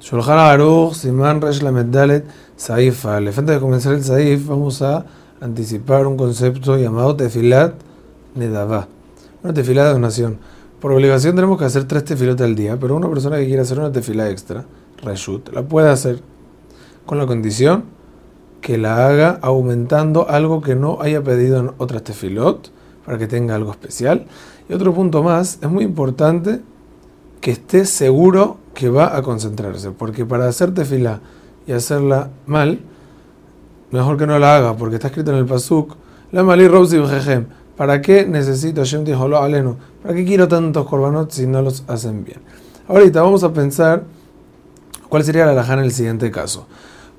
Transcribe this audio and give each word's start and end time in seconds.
Shulchan 0.00 0.38
Aruch, 0.38 0.94
Siman 0.94 1.42
Resh 1.42 1.60
Lamed 1.62 1.92
Dalet, 1.92 2.24
Saif 2.56 3.04
Aleph. 3.04 3.38
Antes 3.38 3.56
de 3.56 3.60
comenzar 3.60 3.92
el 3.92 4.02
Saif, 4.02 4.46
vamos 4.46 4.80
a 4.80 5.04
anticipar 5.42 6.06
un 6.06 6.16
concepto 6.16 6.78
llamado 6.78 7.14
Tefilat 7.16 7.74
Nedavá. 8.34 8.88
Una 9.42 9.52
tefilá 9.52 9.84
de 9.84 9.92
donación. 9.92 10.38
Por 10.80 10.92
obligación 10.92 11.34
tenemos 11.34 11.58
que 11.58 11.66
hacer 11.66 11.84
tres 11.84 12.04
tefilotas 12.04 12.46
al 12.46 12.54
día, 12.54 12.78
pero 12.80 12.96
una 12.96 13.10
persona 13.10 13.36
que 13.36 13.46
quiere 13.46 13.60
hacer 13.60 13.78
una 13.78 13.92
tefilá 13.92 14.30
extra, 14.30 14.64
Reshut, 15.02 15.52
la 15.52 15.62
puede 15.62 15.90
hacer 15.90 16.22
con 17.04 17.18
la 17.18 17.26
condición 17.26 17.84
que 18.62 18.78
la 18.78 19.06
haga 19.06 19.38
aumentando 19.42 20.28
algo 20.30 20.62
que 20.62 20.76
no 20.76 20.98
haya 21.02 21.22
pedido 21.22 21.60
en 21.60 21.72
otras 21.76 22.04
tefilot, 22.04 22.70
para 23.04 23.18
que 23.18 23.26
tenga 23.26 23.54
algo 23.54 23.70
especial. 23.70 24.26
Y 24.68 24.72
otro 24.72 24.94
punto 24.94 25.22
más, 25.22 25.58
es 25.60 25.68
muy 25.68 25.84
importante 25.84 26.60
que 27.40 27.50
esté 27.50 27.84
seguro 27.84 28.58
que 28.74 28.88
va 28.88 29.16
a 29.16 29.22
concentrarse, 29.22 29.90
porque 29.90 30.24
para 30.24 30.48
hacer 30.48 30.72
tefila 30.72 31.20
y 31.66 31.72
hacerla 31.72 32.30
mal, 32.46 32.80
mejor 33.90 34.16
que 34.16 34.26
no 34.26 34.38
la 34.38 34.56
haga, 34.56 34.76
porque 34.76 34.96
está 34.96 35.08
escrito 35.08 35.32
en 35.32 35.38
el 35.38 35.46
pasuk, 35.46 35.96
la 36.32 36.42
malí 36.42 36.68
jejem. 36.68 37.46
¿Para 37.76 38.02
qué 38.02 38.26
necesito 38.26 38.84
Shem 38.84 39.04
aleno? 39.34 39.76
¿Para 40.02 40.14
qué 40.14 40.24
quiero 40.24 40.46
tantos 40.48 40.86
korbanot 40.86 41.30
si 41.30 41.46
no 41.46 41.62
los 41.62 41.82
hacen 41.88 42.24
bien? 42.24 42.40
Ahorita 42.86 43.22
vamos 43.22 43.42
a 43.42 43.52
pensar 43.52 44.04
cuál 45.08 45.24
sería 45.24 45.46
la 45.46 45.52
alajá 45.52 45.74
en 45.74 45.80
el 45.80 45.92
siguiente 45.92 46.30
caso. 46.30 46.66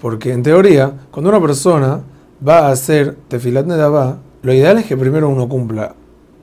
Porque 0.00 0.32
en 0.32 0.42
teoría, 0.42 0.92
cuando 1.10 1.28
una 1.30 1.40
persona 1.40 2.00
va 2.46 2.68
a 2.68 2.70
hacer 2.70 3.16
tefilat 3.28 3.66
nedabá, 3.66 4.18
lo 4.42 4.52
ideal 4.52 4.78
es 4.78 4.86
que 4.86 4.96
primero 4.96 5.28
uno 5.28 5.48
cumpla 5.48 5.94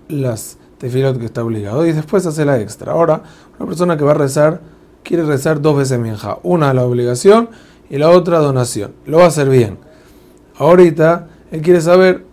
las 0.09 0.57
tefilot 0.77 1.17
que 1.17 1.25
está 1.25 1.43
obligado 1.43 1.85
y 1.85 1.91
después 1.91 2.25
hace 2.25 2.45
la 2.45 2.59
extra. 2.59 2.91
Ahora, 2.91 3.23
una 3.57 3.67
persona 3.67 3.97
que 3.97 4.03
va 4.03 4.11
a 4.11 4.15
rezar 4.15 4.61
quiere 5.03 5.23
rezar 5.23 5.61
dos 5.61 5.77
veces 5.77 5.99
minja. 5.99 6.39
Una 6.43 6.73
la 6.73 6.83
obligación 6.83 7.49
y 7.89 7.97
la 7.97 8.09
otra 8.09 8.39
donación. 8.39 8.93
Lo 9.05 9.17
va 9.17 9.25
a 9.25 9.27
hacer 9.27 9.49
bien. 9.49 9.77
Ahorita 10.57 11.27
él 11.51 11.61
quiere 11.61 11.81
saber 11.81 12.25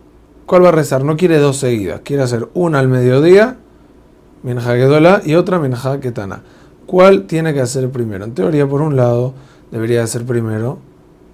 cuál 0.45 0.63
va 0.63 0.69
a 0.69 0.73
rezar. 0.73 1.03
No 1.03 1.17
quiere 1.17 1.37
dos 1.37 1.57
seguidas. 1.57 2.01
Quiere 2.01 2.23
hacer 2.23 2.49
una 2.53 2.79
al 2.79 2.87
mediodía, 2.87 3.57
minja 4.43 4.75
gedola, 4.75 5.21
y 5.23 5.35
otra 5.35 5.59
minja 5.59 5.99
ketana. 5.99 6.43
¿Cuál 6.85 7.23
tiene 7.27 7.53
que 7.53 7.61
hacer 7.61 7.89
primero? 7.89 8.25
En 8.25 8.33
teoría, 8.33 8.67
por 8.67 8.81
un 8.81 8.95
lado, 8.95 9.33
debería 9.71 10.03
hacer 10.03 10.25
primero 10.25 10.79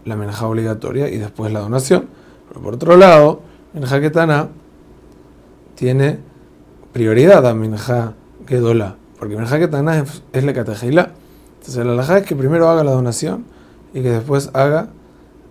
la 0.06 0.16
minja 0.16 0.48
obligatoria 0.48 1.10
y 1.10 1.18
después 1.18 1.52
la 1.52 1.62
donación. 1.62 2.08
Pero 2.48 2.62
por 2.62 2.76
otro 2.76 2.96
lado, 2.96 3.42
minja 3.74 4.00
ketana 4.00 4.50
tiene 5.76 6.20
prioridad 6.94 7.46
a 7.46 7.54
minja 7.54 8.14
gedola. 8.48 8.96
Porque 9.20 9.36
minja 9.36 9.60
ketana 9.60 10.04
es, 10.34 10.44
la 10.44 10.54
catejila. 10.54 11.12
Entonces 11.68 11.86
la 11.86 11.92
alajá 11.92 12.20
es 12.20 12.26
que 12.26 12.34
primero 12.34 12.70
haga 12.70 12.82
la 12.86 12.92
donación 12.92 13.44
y 13.94 14.02
que 14.02 14.10
después 14.10 14.52
haga 14.54 14.88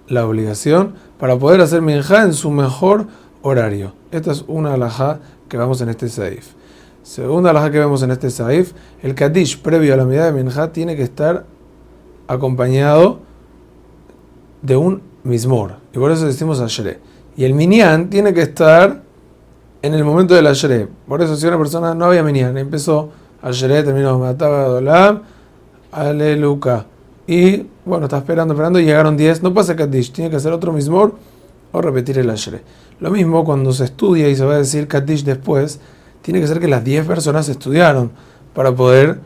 la 0.09 0.27
obligación 0.27 0.95
para 1.19 1.39
poder 1.39 1.61
hacer 1.61 1.83
minja 1.83 2.23
en 2.23 2.33
su 2.33 2.51
mejor 2.51 3.07
horario. 3.43 3.93
Esta 4.13 4.33
es 4.33 4.43
una 4.49 4.73
alajá 4.73 5.19
que 5.51 5.59
vemos 5.59 5.83
en 5.83 5.91
este 5.91 6.09
saif. 6.09 6.55
Segunda 7.03 7.51
alajá 7.51 7.71
que 7.71 7.79
vemos 7.81 8.03
en 8.03 8.13
este 8.13 8.31
saif, 8.31 8.73
el 9.03 9.15
kadish 9.15 9.61
previo 9.61 9.93
a 9.93 9.99
la 9.99 10.07
medida 10.07 10.25
de 10.25 10.33
minja 10.33 10.73
tiene 10.73 10.97
que 10.97 11.03
estar 11.03 11.45
acompañado 12.29 13.19
de 14.63 14.75
un 14.75 15.03
mismor. 15.23 15.77
Y 15.93 15.99
por 15.99 16.11
eso 16.13 16.25
decimos 16.25 16.61
ashre. 16.61 16.99
Y 17.37 17.45
el 17.45 17.53
minyan 17.53 18.09
tiene 18.09 18.33
que 18.33 18.41
estar 18.41 19.03
en 19.83 19.93
el 19.93 20.03
momento 20.03 20.35
del 20.35 20.47
ashre. 20.47 20.89
Por 21.07 21.21
eso 21.21 21.37
si 21.37 21.47
una 21.47 21.59
persona 21.59 21.95
no 21.95 22.07
había 22.07 22.23
minyan, 22.23 22.57
empezó 22.57 23.11
ashre, 23.43 23.83
terminó 23.83 24.19
mataba 24.19 24.65
dolam, 24.65 25.36
Aleluca. 25.97 26.85
Y 27.27 27.65
bueno, 27.87 28.05
está 28.05 28.19
esperando, 28.19 28.53
esperando, 28.53 28.79
y 28.79 28.85
llegaron 28.85 29.17
10. 29.17 29.43
No 29.43 29.55
pasa 29.55 29.75
Kaddish, 29.75 30.13
tiene 30.13 30.29
que 30.29 30.37
hacer 30.37 30.53
otro 30.53 30.71
mismor 30.71 31.15
o 31.73 31.81
repetir 31.81 32.19
el 32.19 32.29
Ashre. 32.29 32.61
Lo 33.01 33.11
mismo 33.11 33.47
cuando 33.47 33.73
se 33.73 33.85
estudia 33.85 34.29
y 34.29 34.37
se 34.37 34.45
va 34.45 34.57
a 34.57 34.59
decir 34.59 34.89
Kaddish 34.89 35.25
después, 35.25 35.81
tiene 36.21 36.39
que 36.39 36.47
ser 36.49 36.61
que 36.61 36.69
las 36.69 36.85
10 36.85 37.07
personas 37.07 37.49
estudiaron 37.49 38.11
para 38.53 38.73
poder 38.73 39.21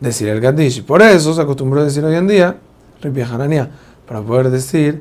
decir 0.00 0.26
el 0.28 0.40
Kaddish. 0.40 0.82
Por 0.82 1.00
eso 1.00 1.32
se 1.32 1.40
acostumbró 1.40 1.82
a 1.82 1.84
decir 1.84 2.04
hoy 2.04 2.16
en 2.16 2.26
día, 2.26 2.56
Ripi 3.00 3.20
Hanania, 3.20 3.70
para 4.04 4.20
poder 4.20 4.50
decir 4.50 5.00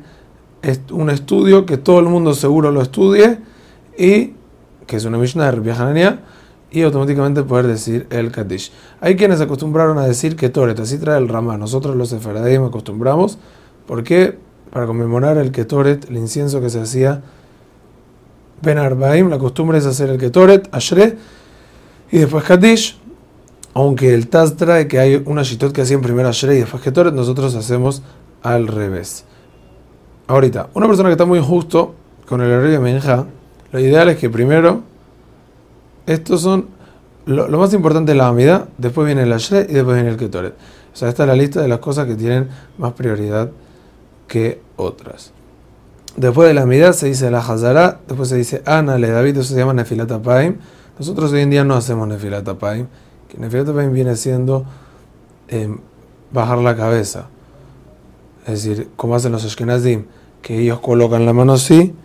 un 0.91 1.09
estudio 1.09 1.65
que 1.65 1.77
todo 1.77 2.01
el 2.01 2.05
mundo 2.05 2.35
seguro 2.35 2.71
lo 2.71 2.83
estudie 2.83 3.39
y 3.97 4.33
que 4.85 4.97
es 4.97 5.05
una 5.05 5.17
Mishnah 5.17 5.45
de 5.45 5.51
Ripi 5.53 5.71
Hanania 5.71 6.19
y 6.73 6.81
automáticamente 6.81 7.43
poder 7.43 7.67
decir 7.67 8.07
el 8.09 8.31
Kaddish. 8.31 8.71
Hay 8.99 9.15
quienes 9.15 9.39
acostumbraron 9.39 9.99
a 9.99 10.07
decir 10.07 10.35
que 10.35 10.51
así 10.81 10.97
trae 10.97 11.19
el 11.19 11.29
Ramá. 11.29 11.55
Nosotros 11.55 11.95
los 11.95 12.09
Sefaradim 12.09 12.63
acostumbramos, 12.63 13.37
porque 13.85 14.37
para 14.71 14.87
conmemorar 14.87 15.37
el 15.37 15.51
Ketoret, 15.51 16.09
el 16.09 16.17
incienso 16.17 16.59
que 16.59 16.71
se 16.71 16.81
hacía 16.81 17.21
Ben 18.63 18.79
Arbaim, 18.79 19.29
la 19.29 19.37
costumbre 19.37 19.77
es 19.77 19.85
hacer 19.85 20.09
el 20.09 20.17
Ketoret, 20.17 20.67
Ashre, 20.73 21.15
y 22.11 22.17
después 22.17 22.43
Kaddish. 22.43 22.99
Aunque 23.75 24.13
el 24.13 24.27
Taz 24.27 24.55
trae 24.55 24.87
que 24.87 24.99
hay 24.99 25.21
una 25.25 25.41
Shitot 25.43 25.73
que 25.73 25.81
hacían 25.81 26.01
primero 26.01 26.27
Ashre 26.27 26.55
y 26.55 26.59
después 26.59 26.81
Ketoret, 26.81 27.13
nosotros 27.13 27.53
hacemos 27.55 28.01
al 28.41 28.67
revés. 28.67 29.25
Ahorita, 30.25 30.69
una 30.73 30.87
persona 30.87 31.09
que 31.09 31.13
está 31.13 31.25
muy 31.25 31.39
justo 31.39 31.93
con 32.27 32.41
el 32.41 32.51
horario 32.51 32.71
de 32.71 32.79
Menja, 32.79 33.27
lo 33.71 33.79
ideal 33.79 34.09
es 34.09 34.17
que 34.17 34.29
primero 34.29 34.92
estos 36.05 36.41
son 36.41 36.67
lo, 37.25 37.47
más 37.57 37.73
importante 37.73 38.11
es 38.11 38.17
la 38.17 38.27
Amida, 38.27 38.67
después 38.77 39.05
viene 39.05 39.23
el 39.23 39.31
Ashre 39.31 39.65
y 39.69 39.73
después 39.73 39.95
viene 39.95 40.09
el 40.09 40.17
Ketoret. 40.17 40.53
O 40.93 40.95
sea, 40.95 41.09
esta 41.09 41.23
es 41.23 41.27
la 41.27 41.35
lista 41.35 41.61
de 41.61 41.67
las 41.67 41.79
cosas 41.79 42.05
que 42.05 42.15
tienen 42.15 42.49
más 42.77 42.93
prioridad 42.93 43.49
que 44.27 44.61
otras. 44.75 45.31
Después 46.17 46.47
de 46.47 46.53
la 46.53 46.63
Amida 46.63 46.93
se 46.93 47.07
dice 47.07 47.31
la 47.31 47.39
Hazara, 47.39 47.99
después 48.07 48.29
se 48.29 48.35
dice 48.35 48.61
Ana, 48.65 48.97
le 48.97 49.09
David, 49.09 49.37
eso 49.37 49.53
se 49.53 49.55
llama 49.55 49.73
Nefilat 49.73 50.11
Paim. 50.21 50.57
Nosotros 50.99 51.31
hoy 51.31 51.41
en 51.41 51.49
día 51.49 51.63
no 51.63 51.75
hacemos 51.75 52.07
Nefilat 52.07 52.47
Paim, 52.55 52.87
que 53.29 53.37
Nefilat 53.37 53.73
Paim 53.73 53.91
viene 53.93 54.15
siendo 54.15 54.65
em, 55.47 55.79
bajar 56.31 56.57
la 56.59 56.75
cabeza. 56.75 57.27
Es 58.45 58.63
decir, 58.63 58.89
como 58.97 59.15
hacen 59.15 59.31
los 59.31 59.45
Ashkenazim, 59.45 60.05
que 60.41 60.59
ellos 60.59 60.81
colocan 60.81 61.25
la 61.25 61.31
mano 61.31 61.53
así 61.53 61.95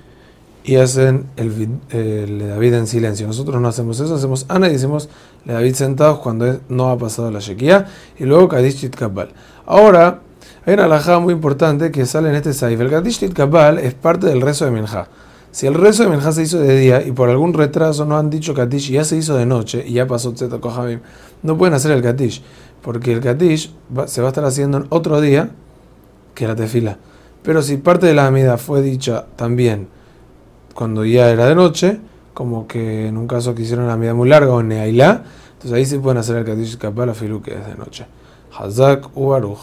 y 0.69 0.77
hacen 0.77 1.25
el, 1.37 2.39
David 2.47 2.75
en 2.75 2.87
silencio. 2.87 3.27
Nosotros 3.27 3.59
no 3.59 3.69
hacemos 3.69 3.99
eso, 4.01 4.15
hacemos 4.15 4.45
Ana 4.51 4.69
y 4.69 4.73
decimos 4.73 5.09
le 5.47 5.55
David 5.55 5.75
sentados 5.75 6.19
cuando 6.19 6.61
no 6.69 6.91
ha 6.91 6.99
pasado 6.99 7.31
la 7.31 7.41
Shekia 7.41 7.87
y 8.19 8.25
luego 8.25 8.49
Kadish 8.49 8.91
Kabbal. 8.91 9.31
Ahora, 9.65 10.21
hay 10.67 10.75
una 10.75 10.85
alajá 10.85 11.21
muy 11.21 11.33
importante 11.33 11.91
que 11.91 12.05
sale 12.05 12.29
en 12.29 12.35
este 12.35 12.53
Saif. 12.53 12.79
El 12.83 12.91
Kadish 12.91 13.33
Kabbal 13.33 13.79
es 13.79 13.95
parte 13.95 14.27
del 14.27 14.43
rezo 14.43 14.67
de 14.67 14.71
Minja. 14.71 15.09
Si 15.53 15.67
el 15.67 15.73
rezo 15.73 16.03
de 16.03 16.11
Minja 16.11 16.33
se 16.33 16.43
hizo 16.43 16.59
de 16.59 16.79
día 16.79 17.01
y 17.03 17.13
por 17.13 17.31
algún 17.31 17.55
retraso 17.55 18.05
no 18.05 18.19
han 18.19 18.29
dicho 18.29 18.53
Kadish 18.53 18.91
y 18.91 18.93
ya 18.93 19.05
se 19.05 19.17
hizo 19.17 19.39
de 19.39 19.47
noche 19.47 19.83
y 19.87 19.95
ya 19.95 20.07
pasó 20.07 20.35
Tzeta 20.35 20.59
Kohamim, 20.59 21.01
no 21.43 21.57
pueden 21.57 21.73
hacer 21.73 21.93
el 21.93 22.03
Kadish, 22.03 22.43
porque 22.83 23.15
el 23.15 23.21
Kadish 23.21 23.73
se 24.05 24.21
va 24.21 24.29
a 24.29 24.31
estar 24.31 24.45
haciendo 24.45 24.77
en 24.77 24.87
otro 24.91 25.23
día 25.23 25.49
que 26.35 26.47
la 26.47 26.55
tefila. 26.55 26.99
Pero 27.43 27.63
si 27.63 27.79
parte 27.79 28.05
de 28.05 28.13
la 28.13 28.27
amida 28.27 28.59
fue 28.59 28.83
dicha 28.83 29.25
también 29.35 29.97
cuando 30.79 31.05
ya 31.05 31.29
era 31.29 31.47
de 31.47 31.57
noche, 31.57 31.99
como 32.33 32.69
que 32.69 33.09
en 33.09 33.17
un 33.17 33.27
caso 33.27 33.53
que 33.53 33.63
hicieron 33.63 33.89
la 33.89 33.97
medida 33.97 34.15
muy 34.15 34.29
larga 34.29 34.53
o 34.53 34.63
Neailá, 34.63 35.25
entonces 35.55 35.73
ahí 35.73 35.85
se 35.85 35.99
pueden 35.99 36.19
hacer 36.19 36.37
el 36.37 36.45
Kadish 36.45 36.79
Kapal 36.79 37.09
a 37.09 37.15
Filu 37.15 37.43
que 37.43 37.53
es 37.53 37.67
de 37.67 37.75
noche. 37.75 38.07
Hazak 38.57 39.11
Ubaruch. 39.17 39.59